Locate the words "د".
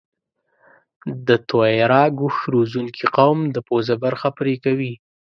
1.27-1.29, 3.55-3.57